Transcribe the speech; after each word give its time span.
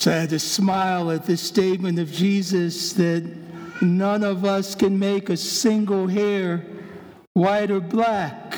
So 0.00 0.10
I 0.10 0.14
had 0.14 0.30
to 0.30 0.38
smile 0.38 1.10
at 1.10 1.26
this 1.26 1.42
statement 1.42 1.98
of 1.98 2.10
Jesus 2.10 2.94
that 2.94 3.22
none 3.82 4.24
of 4.24 4.46
us 4.46 4.74
can 4.74 4.98
make 4.98 5.28
a 5.28 5.36
single 5.36 6.06
hair 6.06 6.64
white 7.34 7.70
or 7.70 7.80
black. 7.80 8.56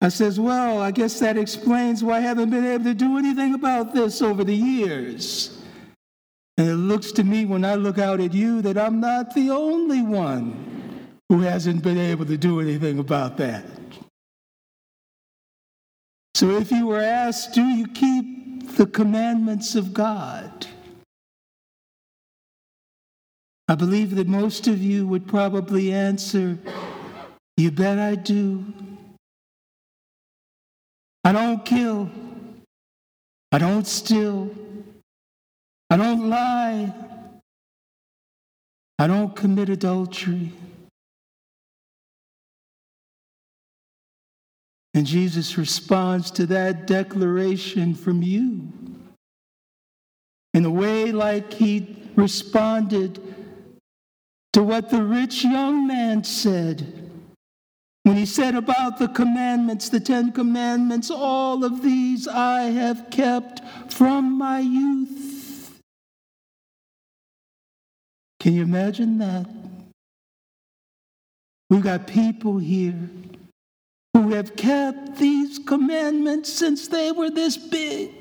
I 0.00 0.08
says, 0.08 0.38
well, 0.38 0.80
I 0.80 0.92
guess 0.92 1.18
that 1.18 1.36
explains 1.36 2.04
why 2.04 2.18
I 2.18 2.20
haven't 2.20 2.50
been 2.50 2.64
able 2.64 2.84
to 2.84 2.94
do 2.94 3.18
anything 3.18 3.54
about 3.54 3.94
this 3.94 4.22
over 4.22 4.44
the 4.44 4.54
years. 4.54 5.60
And 6.56 6.68
it 6.68 6.76
looks 6.76 7.10
to 7.12 7.24
me 7.24 7.44
when 7.44 7.64
I 7.64 7.74
look 7.74 7.98
out 7.98 8.20
at 8.20 8.32
you 8.32 8.62
that 8.62 8.78
I'm 8.78 9.00
not 9.00 9.34
the 9.34 9.50
only 9.50 10.02
one 10.02 11.08
who 11.28 11.40
hasn't 11.40 11.82
been 11.82 11.98
able 11.98 12.26
to 12.26 12.36
do 12.36 12.60
anything 12.60 13.00
about 13.00 13.36
that. 13.38 13.64
So 16.36 16.50
if 16.50 16.70
you 16.70 16.86
were 16.86 17.02
asked, 17.02 17.54
do 17.54 17.62
you 17.62 17.88
keep 17.88 18.55
the 18.74 18.86
commandments 18.86 19.74
of 19.74 19.94
God? 19.94 20.66
I 23.68 23.74
believe 23.74 24.14
that 24.14 24.28
most 24.28 24.68
of 24.68 24.82
you 24.82 25.06
would 25.06 25.26
probably 25.26 25.92
answer, 25.92 26.58
You 27.56 27.70
bet 27.70 27.98
I 27.98 28.14
do. 28.14 28.64
I 31.24 31.32
don't 31.32 31.64
kill. 31.64 32.08
I 33.50 33.58
don't 33.58 33.86
steal. 33.86 34.54
I 35.90 35.96
don't 35.96 36.28
lie. 36.28 36.92
I 38.98 39.06
don't 39.06 39.34
commit 39.34 39.68
adultery. 39.68 40.52
And 44.96 45.04
Jesus 45.04 45.58
responds 45.58 46.30
to 46.32 46.46
that 46.46 46.86
declaration 46.86 47.94
from 47.94 48.22
you 48.22 48.72
in 50.54 50.64
a 50.64 50.70
way 50.70 51.12
like 51.12 51.52
he 51.52 51.98
responded 52.14 53.20
to 54.54 54.62
what 54.62 54.88
the 54.88 55.02
rich 55.02 55.44
young 55.44 55.86
man 55.86 56.24
said 56.24 57.10
when 58.04 58.16
he 58.16 58.24
said 58.24 58.54
about 58.54 58.98
the 58.98 59.08
commandments, 59.08 59.90
the 59.90 60.00
Ten 60.00 60.32
Commandments, 60.32 61.10
all 61.10 61.62
of 61.62 61.82
these 61.82 62.26
I 62.26 62.62
have 62.62 63.10
kept 63.10 63.60
from 63.92 64.38
my 64.38 64.60
youth. 64.60 65.78
Can 68.40 68.54
you 68.54 68.62
imagine 68.62 69.18
that? 69.18 69.46
We've 71.68 71.82
got 71.82 72.06
people 72.06 72.56
here 72.56 73.10
have 74.30 74.56
kept 74.56 75.16
these 75.16 75.58
commandments 75.58 76.52
since 76.52 76.88
they 76.88 77.12
were 77.12 77.30
this 77.30 77.56
big. 77.56 78.12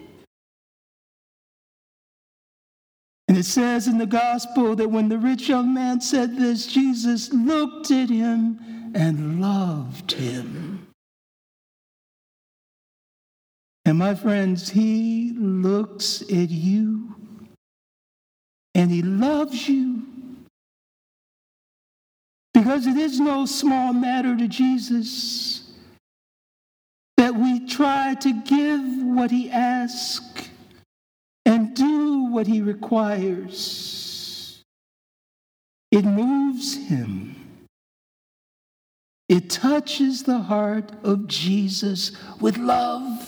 And 3.28 3.38
it 3.38 3.45
says 3.45 3.88
in 3.88 3.97
the 3.97 4.06
gospel 4.06 4.75
that 4.75 4.89
when 4.89 5.09
the 5.09 5.17
rich 5.17 5.50
young 5.50 5.73
man 5.73 6.00
said 6.00 6.38
this, 6.38 6.67
Jesus 6.67 7.34
looked 7.34 7.92
at 7.92 8.09
him 8.09 8.59
and 8.94 9.42
loved 9.42 10.12
him. 10.12 10.88
And 13.84 13.97
my 13.97 14.16
friends, 14.16 14.69
he 14.69 15.34
looks 15.38 16.22
at 16.23 16.50
you 16.50 17.16
and 18.73 18.92
he 18.92 19.02
loves 19.02 19.67
you. 19.67 20.03
Because 22.53 22.88
it 22.88 22.97
is 22.97 23.19
no 23.19 23.45
small 23.45 23.92
matter 23.92 24.36
to 24.36 24.47
Jesus 24.47 25.64
try 27.76 28.16
to 28.16 28.31
give 28.44 28.81
what 29.04 29.31
he 29.31 29.52
asks 29.52 30.50
and 31.45 31.76
do 31.76 32.31
what 32.31 32.48
he 32.48 32.62
requires. 32.62 34.64
It 35.92 36.06
moves 36.06 36.76
him. 36.88 37.36
It 39.28 39.50
touches 39.50 40.24
the 40.24 40.40
heart 40.40 40.91
of 41.03 41.28
Jesus 41.28 42.12
with 42.40 42.58
love 42.58 43.28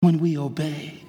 when 0.00 0.18
we 0.18 0.38
obey. 0.38 1.02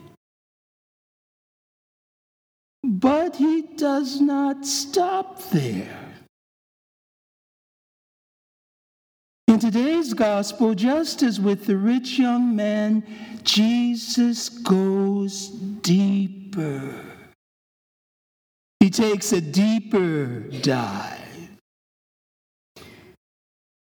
But 2.83 3.37
he 3.37 3.63
does 3.75 4.21
not 4.21 4.65
stop 4.65 5.41
there. 5.49 6.08
In 9.59 9.71
today's 9.73 10.13
gospel, 10.13 10.73
just 10.73 11.21
as 11.21 11.37
with 11.37 11.65
the 11.65 11.75
rich 11.75 12.17
young 12.17 12.55
man, 12.55 13.03
Jesus 13.43 14.47
goes 14.47 15.49
deeper. 15.49 16.95
He 18.79 18.89
takes 18.89 19.33
a 19.33 19.41
deeper 19.41 20.39
dive. 20.61 21.49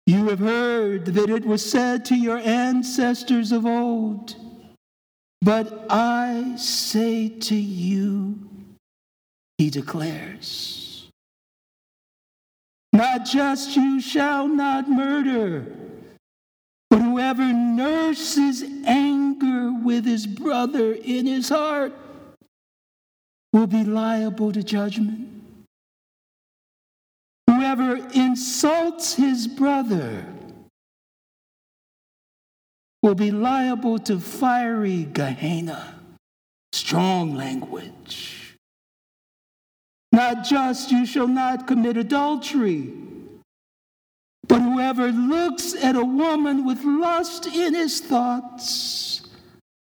You 0.06 0.30
have 0.30 0.38
heard 0.38 1.06
that 1.06 1.32
it 1.32 1.44
was 1.44 1.68
said 1.68 2.06
to 2.06 2.16
your 2.16 2.38
ancestors 2.38 3.52
of 3.52 3.66
old, 3.66 4.36
but 5.42 5.88
I 5.90 6.54
say 6.56 7.30
to 7.30 7.56
you, 7.56 8.48
he 9.58 9.72
declares. 9.72 10.83
Not 12.94 13.26
just 13.26 13.76
you 13.76 14.00
shall 14.00 14.48
not 14.48 14.88
murder, 14.88 15.66
but 16.92 17.02
whoever 17.02 17.52
nurses 17.52 18.64
anger 18.86 19.74
with 19.74 20.06
his 20.06 20.28
brother 20.28 20.94
in 20.94 21.26
his 21.26 21.50
heart 21.50 21.92
will 23.52 23.66
be 23.66 23.84
liable 23.84 24.52
to 24.52 24.62
judgment. 24.62 25.28
Whoever 27.48 27.96
insults 28.14 29.16
his 29.16 29.48
brother 29.48 30.28
will 33.02 33.16
be 33.16 33.32
liable 33.32 33.98
to 34.00 34.20
fiery 34.20 35.06
Gehenna, 35.06 36.00
strong 36.74 37.34
language. 37.34 38.43
Not 40.14 40.44
just 40.44 40.92
you 40.92 41.08
shall 41.08 41.28
not 41.28 41.66
commit 41.66 41.98
adultery, 41.98 42.94
but 44.48 44.62
whoever 44.62 45.12
looks 45.12 45.74
at 45.74 45.96
a 45.96 46.06
woman 46.06 46.68
with 46.68 46.84
lust 46.84 47.48
in 47.48 47.74
his 47.74 48.00
thoughts 48.00 49.28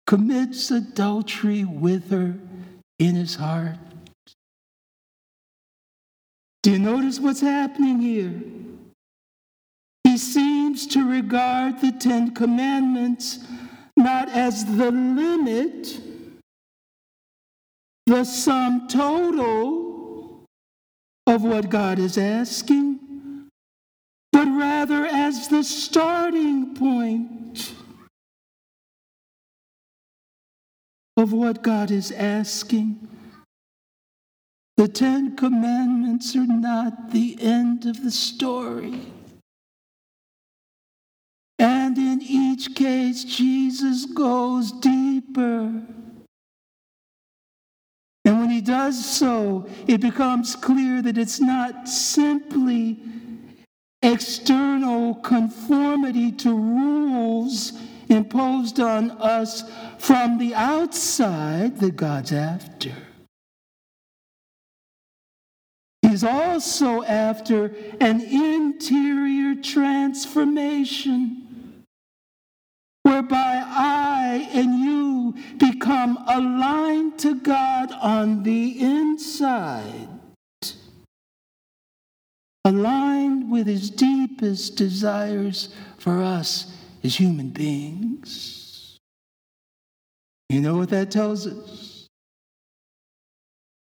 commits 0.07 0.71
adultery 0.71 1.65
with 1.65 2.11
her 2.11 2.35
in 2.99 3.15
his 3.15 3.37
heart. 3.37 3.79
Do 6.63 6.73
you 6.73 6.79
notice 6.79 7.19
what's 7.19 7.41
happening 7.41 8.03
here? 8.03 8.43
He 10.05 10.19
seems 10.19 10.87
to 10.89 11.11
regard 11.11 11.81
the 11.81 11.93
Ten 11.93 12.35
Commandments 12.35 13.39
not 13.97 14.29
as 14.29 14.67
the 14.67 14.91
limit, 14.91 15.99
the 18.05 18.25
sum 18.25 18.87
total 18.87 19.90
of 21.31 21.45
what 21.45 21.71
God 21.71 22.01
is 22.01 22.19
asking, 22.19 22.99
but 24.33 24.49
rather 24.49 25.07
as 25.07 25.47
the 25.47 25.63
starting 25.63 26.75
point 26.75 27.73
of 31.17 31.33
what 31.33 31.63
God 31.63 31.93
is 31.93 32.11
asking. 32.11 33.07
The 34.77 34.89
Ten 34.89 35.37
Commandments 35.37 36.35
are 36.35 36.47
not 36.47 37.13
the 37.13 37.37
end 37.41 37.87
of 37.87 38.03
the 38.03 38.11
story. 38.11 38.99
And 41.61 41.97
in 41.97 42.21
each 42.23 42.75
case, 42.75 43.23
Jesus 43.23 44.05
goes 44.05 44.73
deeper 44.73 45.81
and 48.31 48.39
when 48.39 48.51
he 48.51 48.61
does 48.61 49.05
so, 49.05 49.67
it 49.89 50.01
becomes 50.01 50.55
clear 50.55 51.03
that 51.03 51.19
it's 51.19 51.41
not 51.41 51.89
simply 51.89 53.01
external 54.03 55.17
conformity 55.17 56.31
to 56.31 56.57
rules 56.57 57.73
imposed 58.09 58.79
on 58.79 59.11
us 59.11 59.65
from 59.99 60.39
the 60.39 60.55
outside 60.55 61.81
that 61.81 61.97
God's 61.97 62.33
after. 62.33 62.93
He's 66.03 66.23
also 66.23 67.03
after 67.03 67.75
an 68.01 68.21
interior 68.21 69.61
transformation 69.61 71.83
whereby 73.03 73.65
I 73.67 74.49
and 74.53 74.79
you 74.79 75.00
become 75.59 76.23
aligned 76.29 77.19
to 77.21 77.35
God 77.41 77.93
on 77.93 78.43
the 78.43 78.81
inside, 78.81 80.09
aligned 82.65 83.51
with 83.51 83.67
His 83.67 83.91
deepest 83.91 84.77
desires 84.77 85.75
for 85.99 86.23
us 86.23 86.73
as 87.03 87.17
human 87.17 87.51
beings. 87.51 88.99
You 90.49 90.61
know 90.61 90.77
what 90.77 90.89
that 90.91 91.11
tells 91.11 91.47
us? 91.47 92.09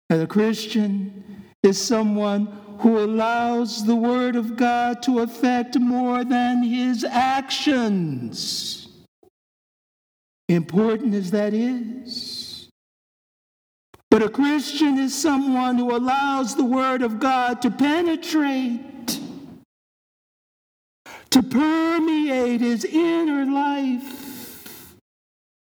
That 0.08 0.23
a 0.23 0.26
Christian 0.26 1.44
is 1.62 1.81
someone 1.81 2.47
who 2.79 2.99
allows 2.99 3.85
the 3.85 3.94
Word 3.94 4.37
of 4.37 4.56
God 4.56 5.02
to 5.02 5.20
affect 5.20 5.79
more 5.79 6.25
than 6.25 6.62
his 6.62 7.05
actions. 7.05 8.88
Important 10.50 11.14
as 11.14 11.31
that 11.31 11.55
is. 11.55 12.69
But 14.11 14.25
a 14.25 14.29
Christian 14.29 14.99
is 14.99 15.14
someone 15.14 15.79
who 15.79 15.94
allows 15.94 16.56
the 16.56 16.64
Word 16.64 17.02
of 17.02 17.20
God 17.20 17.62
to 17.62 17.70
penetrate, 17.70 19.20
to 21.31 21.43
permeate 21.44 22.61
his 22.62 22.85
inner 22.85 23.47
life, 23.47 24.97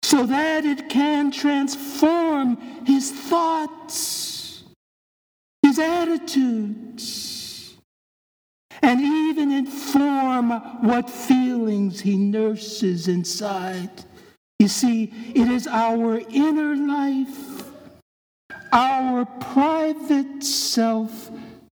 so 0.04 0.26
that 0.26 0.66
it 0.66 0.90
can 0.90 1.32
transform 1.32 2.58
his 2.86 3.10
thoughts, 3.10 4.66
his 5.62 5.80
attitudes, 5.80 7.76
and 8.82 9.00
even 9.00 9.50
inform 9.50 10.50
what 10.82 11.10
feelings 11.10 12.02
he 12.02 12.18
nurses 12.18 13.08
inside. 13.08 13.90
You 14.64 14.70
see, 14.70 15.12
it 15.36 15.50
is 15.50 15.68
our 15.68 16.20
inner 16.30 16.74
life, 16.74 17.70
our 18.72 19.26
private 19.26 20.42
self 20.42 21.30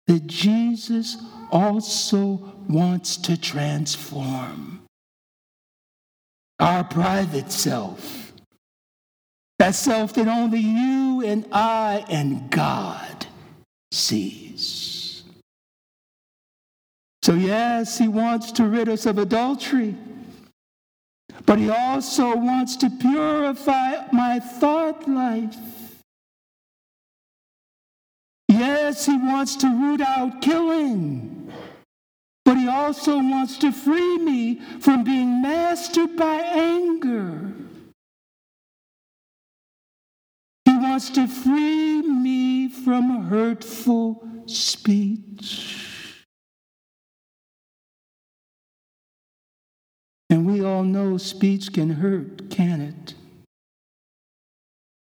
that 0.08 0.26
Jesus 0.26 1.18
also 1.52 2.52
wants 2.68 3.16
to 3.18 3.40
transform. 3.40 4.82
Our 6.60 6.84
private 6.84 7.52
self. 7.52 8.34
That 9.60 9.76
self 9.76 10.14
that 10.14 10.28
only 10.28 10.58
you 10.58 11.22
and 11.24 11.46
I 11.52 12.04
and 12.10 12.50
God 12.50 13.28
sees. 13.92 15.26
So, 17.22 17.36
yes, 17.36 18.00
he 18.00 18.08
wants 18.08 18.52
to 18.54 18.64
rid 18.64 18.90
us 18.90 19.06
of 19.06 19.20
adultery. 19.20 19.96
But 21.50 21.58
he 21.58 21.72
also 21.72 22.36
wants 22.36 22.76
to 22.76 22.92
purify 22.92 24.06
my 24.12 24.40
thought 24.40 25.10
life. 25.10 25.58
Yes, 28.48 29.08
he 29.08 29.18
wants 29.18 29.56
to 29.56 29.68
root 29.68 30.00
out 30.00 30.44
killing. 30.44 31.52
But 32.46 32.58
he 32.58 32.68
also 32.68 33.18
wants 33.18 33.58
to 33.58 33.72
free 33.72 34.20
me 34.20 34.62
from 34.80 35.04
being 35.04 35.42
mastered 35.42 36.16
by 36.16 36.36
anger. 36.36 37.52
He 40.66 40.78
wants 40.78 41.10
to 41.10 41.28
free 41.28 42.04
me 42.04 42.70
from 42.70 43.24
hurtful 43.24 44.24
speech. 44.46 45.89
And 50.30 50.46
we 50.46 50.64
all 50.64 50.84
know 50.84 51.18
speech 51.18 51.74
can 51.74 51.90
hurt, 51.90 52.50
can 52.50 52.82
it? 52.82 53.16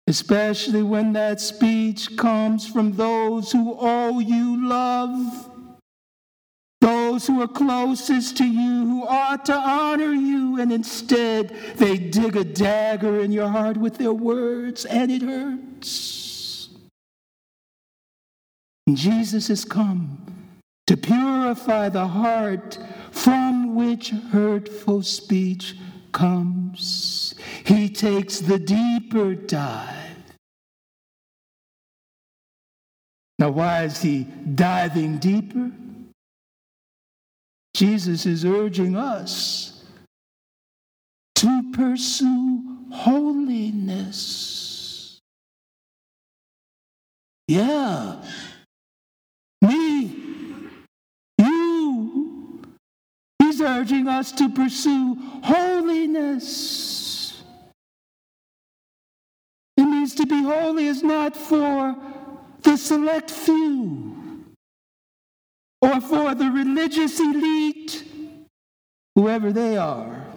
Especially 0.07 0.83
when 0.83 1.13
that 1.13 1.39
speech 1.39 2.17
comes 2.17 2.67
from 2.67 2.93
those 2.93 3.51
who 3.51 3.75
owe 3.79 4.19
you 4.19 4.67
love, 4.67 5.49
those 6.79 7.27
who 7.27 7.41
are 7.41 7.47
closest 7.47 8.37
to 8.37 8.45
you, 8.45 8.85
who 8.85 9.07
ought 9.07 9.45
to 9.45 9.53
honor 9.53 10.13
you, 10.13 10.59
and 10.59 10.71
instead 10.71 11.49
they 11.75 11.97
dig 11.97 12.35
a 12.35 12.43
dagger 12.43 13.19
in 13.19 13.31
your 13.31 13.47
heart 13.47 13.77
with 13.77 13.97
their 13.97 14.13
words, 14.13 14.85
and 14.85 15.11
it 15.11 15.21
hurts. 15.21 16.69
Jesus 18.91 19.47
has 19.47 19.63
come 19.63 20.17
to 20.87 20.97
purify 20.97 21.87
the 21.87 22.07
heart 22.07 22.77
from 23.11 23.60
which 23.73 24.09
hurtful 24.09 25.01
speech 25.01 25.75
comes. 26.11 27.35
He 27.65 27.89
takes 27.89 28.39
the 28.39 28.59
deeper 28.59 29.35
dive. 29.35 29.97
Now, 33.39 33.49
why 33.49 33.83
is 33.85 34.01
he 34.01 34.25
diving 34.55 35.17
deeper? 35.17 35.71
Jesus 37.73 38.25
is 38.25 38.45
urging 38.45 38.95
us 38.95 39.83
to 41.35 41.71
pursue 41.71 42.61
holiness. 42.91 44.39
Yeah, 47.47 48.23
me, 49.61 50.21
urging 53.61 54.07
us 54.07 54.31
to 54.33 54.49
pursue 54.49 55.15
holiness. 55.43 57.41
It 59.77 59.83
means 59.83 60.15
to 60.15 60.25
be 60.25 60.41
holy 60.43 60.87
is 60.87 61.03
not 61.03 61.35
for 61.35 61.95
the 62.61 62.77
select 62.77 63.31
few 63.31 64.45
or 65.81 65.99
for 66.01 66.35
the 66.35 66.51
religious 66.51 67.19
elite, 67.19 68.03
whoever 69.15 69.51
they 69.51 69.77
are. 69.77 70.27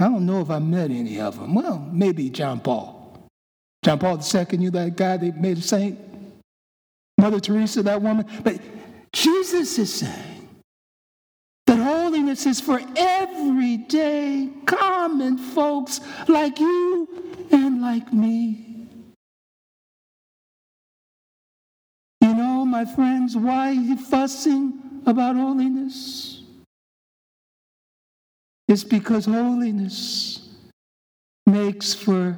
I 0.00 0.04
don't 0.04 0.26
know 0.26 0.40
if 0.40 0.50
I 0.50 0.60
met 0.60 0.90
any 0.90 1.20
of 1.20 1.38
them. 1.38 1.54
Well, 1.54 1.78
maybe 1.92 2.30
John 2.30 2.60
Paul. 2.60 3.28
John 3.84 3.98
Paul 3.98 4.18
II, 4.18 4.46
you 4.58 4.70
that 4.70 4.96
guy 4.96 5.16
they 5.16 5.32
made 5.32 5.58
a 5.58 5.62
saint? 5.62 5.98
Mother 7.18 7.40
Teresa, 7.40 7.82
that 7.82 8.00
woman. 8.00 8.26
But 8.42 8.60
Jesus 9.12 9.78
is 9.78 9.92
saying, 9.92 10.37
that 10.37 10.37
holiness 12.18 12.46
is 12.46 12.60
for 12.60 12.80
everyday, 12.96 14.50
common 14.66 15.38
folks 15.38 16.00
like 16.26 16.58
you 16.58 17.08
and 17.52 17.80
like 17.80 18.12
me. 18.12 18.88
You 22.20 22.34
know, 22.34 22.64
my 22.64 22.84
friends, 22.84 23.36
why 23.36 23.68
are 23.68 23.72
you 23.72 23.96
fussing 23.96 25.00
about 25.06 25.36
holiness? 25.36 26.42
It's 28.66 28.82
because 28.82 29.26
holiness 29.26 30.40
makes 31.46 31.94
for 31.94 32.36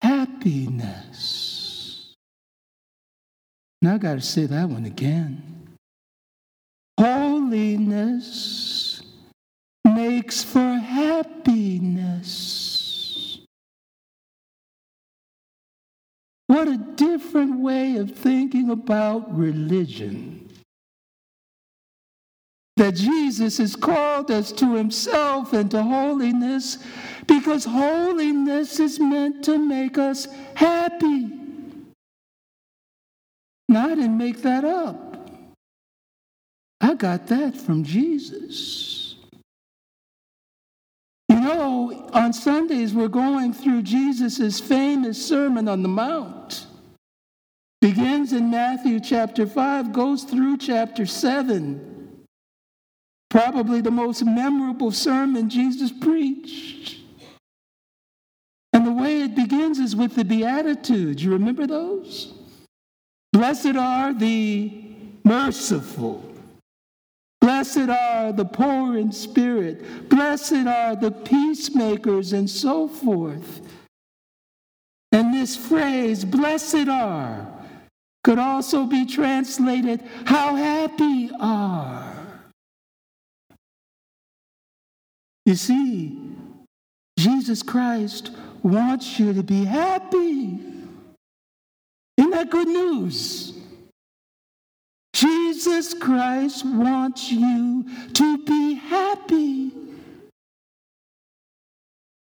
happiness. 0.00 0.96
Now 3.82 3.96
I 3.96 3.98
got 3.98 4.14
to 4.14 4.22
say 4.22 4.46
that 4.46 4.66
one 4.66 4.86
again. 4.86 5.76
Holiness 6.98 8.69
makes 10.20 10.44
for 10.44 10.74
happiness. 10.74 12.18
What 16.46 16.68
a 16.68 16.76
different 16.76 17.60
way 17.60 17.96
of 17.96 18.10
thinking 18.10 18.68
about 18.68 19.34
religion. 19.34 20.46
That 22.76 22.96
Jesus 22.96 23.56
has 23.58 23.74
called 23.74 24.30
us 24.30 24.52
to 24.52 24.74
himself 24.74 25.54
and 25.54 25.70
to 25.70 25.82
holiness 25.82 26.76
because 27.26 27.64
holiness 27.64 28.78
is 28.78 29.00
meant 29.00 29.42
to 29.44 29.56
make 29.58 29.96
us 29.96 30.28
happy. 30.54 31.30
Now, 33.70 33.86
I 33.86 33.94
didn't 33.94 34.18
make 34.18 34.42
that 34.42 34.66
up. 34.66 35.30
I 36.82 36.94
got 36.94 37.26
that 37.28 37.56
from 37.56 37.84
Jesus. 37.84 38.89
Know, 41.54 42.08
on 42.12 42.32
Sundays, 42.32 42.94
we're 42.94 43.08
going 43.08 43.52
through 43.52 43.82
Jesus' 43.82 44.60
famous 44.60 45.20
Sermon 45.20 45.66
on 45.66 45.82
the 45.82 45.88
Mount. 45.88 46.66
Begins 47.80 48.32
in 48.32 48.52
Matthew 48.52 49.00
chapter 49.00 49.48
5, 49.48 49.92
goes 49.92 50.22
through 50.22 50.58
chapter 50.58 51.06
7. 51.06 52.24
Probably 53.30 53.80
the 53.80 53.90
most 53.90 54.24
memorable 54.24 54.92
sermon 54.92 55.50
Jesus 55.50 55.90
preached. 55.90 57.00
And 58.72 58.86
the 58.86 58.92
way 58.92 59.22
it 59.22 59.34
begins 59.34 59.80
is 59.80 59.96
with 59.96 60.14
the 60.14 60.24
Beatitudes. 60.24 61.24
You 61.24 61.32
remember 61.32 61.66
those? 61.66 62.32
Blessed 63.32 63.74
are 63.74 64.14
the 64.14 64.84
merciful. 65.24 66.29
Blessed 67.40 67.88
are 67.88 68.32
the 68.32 68.44
poor 68.44 68.98
in 68.98 69.12
spirit. 69.12 70.08
Blessed 70.08 70.66
are 70.66 70.94
the 70.94 71.10
peacemakers, 71.10 72.32
and 72.32 72.48
so 72.48 72.86
forth. 72.86 73.62
And 75.12 75.34
this 75.34 75.56
phrase, 75.56 76.24
blessed 76.24 76.88
are, 76.88 77.46
could 78.22 78.38
also 78.38 78.84
be 78.84 79.06
translated, 79.06 80.02
how 80.26 80.54
happy 80.54 81.30
are. 81.40 82.16
You 85.46 85.54
see, 85.54 86.18
Jesus 87.18 87.62
Christ 87.62 88.30
wants 88.62 89.18
you 89.18 89.32
to 89.32 89.42
be 89.42 89.64
happy. 89.64 90.60
Isn't 92.16 92.30
that 92.30 92.50
good 92.50 92.68
news? 92.68 93.59
Jesus 95.60 95.92
Christ 95.92 96.64
wants 96.64 97.30
you 97.30 97.84
to 98.14 98.38
be 98.44 98.76
happy. 98.76 99.70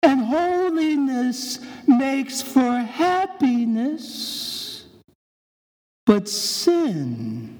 And 0.03 0.19
holiness 0.19 1.59
makes 1.87 2.41
for 2.41 2.79
happiness, 2.79 4.03
but 6.05 6.27
sin 6.27 7.57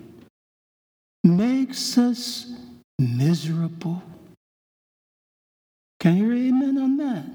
makes 1.24 1.98
us 1.98 2.48
miserable. 3.00 4.04
Can 6.02 6.18
you 6.18 6.32
hear 6.32 6.50
amen 6.50 6.78
on 6.80 6.98
that? 6.98 7.26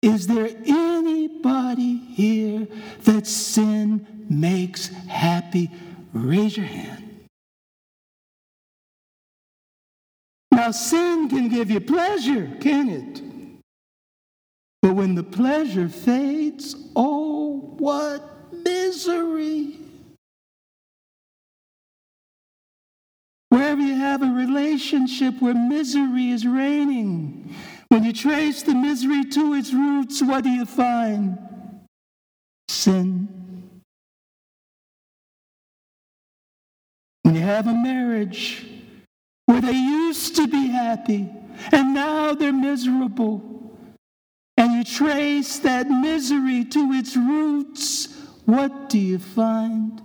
Is 0.00 0.26
there 0.26 0.48
anybody 0.64 1.98
here 2.14 2.66
that 3.02 3.26
sin 3.26 4.06
makes 4.30 4.88
happy? 5.06 5.70
Raise 6.12 6.56
your 6.56 6.66
hand. 6.66 7.04
Now, 10.50 10.70
sin 10.70 11.28
can 11.28 11.48
give 11.48 11.70
you 11.70 11.80
pleasure, 11.80 12.50
can 12.60 12.88
it? 12.88 13.22
But 14.82 14.94
when 14.94 15.14
the 15.14 15.22
pleasure 15.22 15.88
fades, 15.88 16.74
oh, 16.96 17.74
what 17.78 18.52
misery! 18.52 19.76
Wherever 23.50 23.80
you 23.80 23.94
have 23.94 24.22
a 24.22 24.26
relationship 24.26 25.40
where 25.40 25.54
misery 25.54 26.30
is 26.30 26.46
reigning, 26.46 27.54
when 27.88 28.04
you 28.04 28.12
trace 28.12 28.62
the 28.62 28.74
misery 28.74 29.24
to 29.24 29.54
its 29.54 29.72
roots, 29.72 30.22
what 30.22 30.44
do 30.44 30.50
you 30.50 30.66
find? 30.66 31.38
Sin. 32.68 33.37
Have 37.48 37.66
a 37.66 37.72
marriage 37.72 38.66
where 39.46 39.62
they 39.62 39.72
used 39.72 40.36
to 40.36 40.46
be 40.46 40.68
happy 40.68 41.30
and 41.72 41.94
now 41.94 42.34
they're 42.34 42.52
miserable, 42.52 43.42
and 44.58 44.74
you 44.74 44.84
trace 44.84 45.58
that 45.60 45.88
misery 45.88 46.64
to 46.66 46.92
its 46.92 47.16
roots, 47.16 48.08
what 48.44 48.90
do 48.90 48.98
you 48.98 49.18
find? 49.18 50.02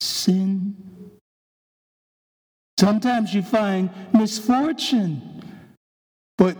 Sin. 0.00 0.76
Sometimes 2.78 3.34
you 3.34 3.42
find 3.42 3.90
misfortune, 4.14 5.42
but 6.36 6.56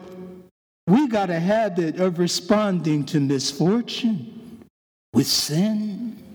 we 0.89 1.07
got 1.07 1.31
a 1.31 1.39
habit 1.39 2.01
of 2.01 2.19
responding 2.19 3.05
to 3.07 3.21
misfortune 3.21 4.65
with 5.13 5.29
sin. 5.29 6.28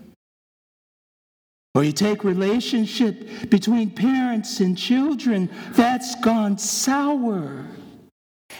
Or 1.75 1.83
you 1.83 1.91
take 1.91 2.23
relationship 2.23 3.49
between 3.49 3.89
parents 3.89 4.59
and 4.59 4.77
children 4.77 5.49
that's 5.71 6.13
gone 6.15 6.57
sour. 6.57 7.65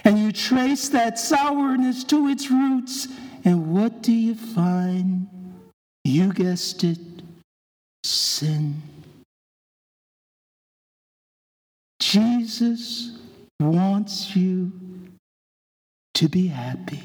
And 0.04 0.18
you 0.18 0.32
trace 0.32 0.90
that 0.90 1.20
sourness 1.20 2.04
to 2.06 2.28
its 2.28 2.50
roots, 2.50 3.08
and 3.46 3.72
what 3.74 4.02
do 4.02 4.12
you 4.12 4.34
find? 4.34 5.28
You 6.04 6.34
guessed 6.34 6.84
it, 6.84 6.98
sin. 8.04 8.82
Jesus 12.00 13.18
wants 13.60 14.36
you 14.36 14.72
to 16.16 16.28
be 16.28 16.48
happy. 16.48 17.04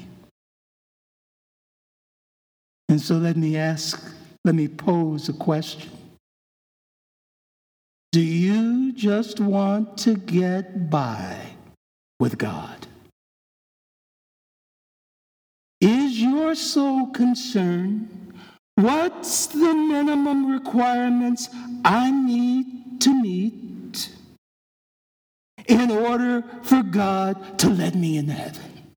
And 2.89 2.99
so 2.99 3.15
let 3.15 3.37
me 3.37 3.55
ask, 3.55 4.03
let 4.43 4.55
me 4.55 4.67
pose 4.67 5.29
a 5.29 5.33
question. 5.33 5.91
Do 8.11 8.21
you 8.21 8.91
just 8.93 9.39
want 9.39 9.97
to 9.99 10.15
get 10.15 10.89
by 10.89 11.35
with 12.19 12.37
God? 12.37 12.87
Is 15.81 16.19
your 16.19 16.55
sole 16.55 17.07
concern 17.07 18.09
What's 18.75 19.47
the 19.47 19.73
minimum 19.73 20.49
requirements 20.49 21.49
I 21.83 22.11
need 22.11 23.01
to 23.01 23.21
meet 23.21 24.09
in 25.67 25.91
order 25.91 26.43
for 26.63 26.81
God 26.81 27.59
to 27.59 27.69
let 27.69 27.93
me 27.93 28.17
in 28.17 28.29
heaven. 28.29 28.93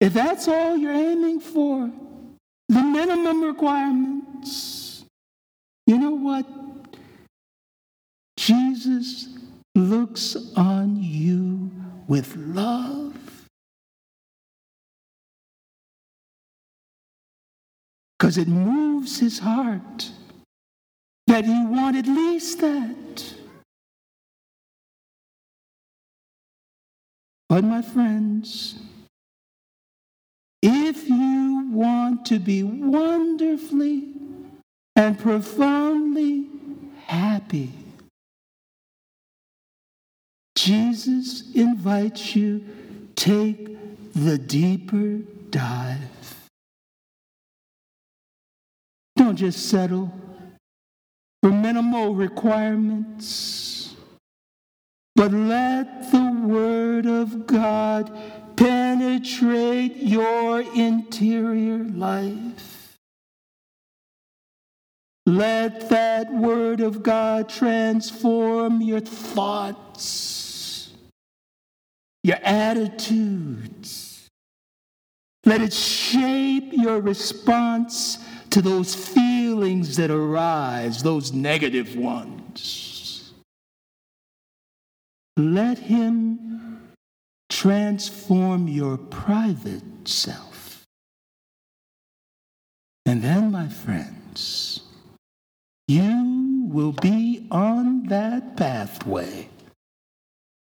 If 0.00 0.12
that's 0.12 0.46
all 0.48 0.76
you're 0.76 0.92
aiming 0.92 1.40
for, 1.40 1.90
the 2.68 2.82
minimum 2.82 3.42
requirements, 3.42 4.87
you 5.88 5.96
know 5.96 6.10
what? 6.10 6.46
Jesus 8.36 9.38
looks 9.74 10.36
on 10.54 11.02
you 11.02 11.70
with 12.06 12.36
love. 12.36 13.16
Because 18.18 18.36
it 18.36 18.48
moves 18.48 19.18
his 19.18 19.38
heart 19.38 20.10
that 21.26 21.46
you 21.46 21.68
want 21.68 21.96
at 21.96 22.06
least 22.06 22.60
that. 22.60 23.34
But, 27.48 27.64
my 27.64 27.80
friends, 27.80 28.78
if 30.62 31.08
you 31.08 31.70
want 31.72 32.26
to 32.26 32.38
be 32.38 32.62
wonderfully 32.62 34.17
and 34.98 35.16
profoundly 35.16 36.48
happy, 37.06 37.72
Jesus 40.56 41.54
invites 41.54 42.34
you 42.34 42.64
take 43.14 43.78
the 44.14 44.36
deeper 44.36 45.20
dive. 45.50 46.50
Don't 49.14 49.36
just 49.36 49.68
settle 49.70 50.12
for 51.42 51.52
minimal 51.52 52.16
requirements 52.16 53.94
but 55.14 55.32
let 55.32 56.12
the 56.12 56.42
Word 56.44 57.06
of 57.06 57.46
God 57.46 58.12
penetrate 58.56 59.96
your 59.96 60.60
interior 60.60 61.82
life. 61.84 62.77
Let 65.28 65.90
that 65.90 66.32
Word 66.32 66.80
of 66.80 67.02
God 67.02 67.50
transform 67.50 68.80
your 68.80 69.00
thoughts, 69.00 70.90
your 72.24 72.38
attitudes. 72.42 74.26
Let 75.44 75.60
it 75.60 75.74
shape 75.74 76.72
your 76.72 77.02
response 77.02 78.24
to 78.48 78.62
those 78.62 78.94
feelings 78.94 79.98
that 79.98 80.10
arise, 80.10 81.02
those 81.02 81.34
negative 81.34 81.94
ones. 81.94 83.34
Let 85.36 85.76
Him 85.76 86.88
transform 87.50 88.66
your 88.66 88.96
private 88.96 90.08
self. 90.08 90.84
And 93.04 93.20
then, 93.20 93.52
my 93.52 93.68
friends, 93.68 94.87
you 95.88 96.68
will 96.70 96.92
be 96.92 97.46
on 97.50 98.04
that 98.08 98.56
pathway 98.56 99.48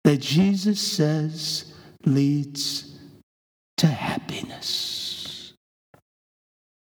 that 0.04 0.20
Jesus 0.20 0.80
says 0.80 1.74
leads 2.06 3.00
to 3.78 3.88
happiness. 3.88 4.95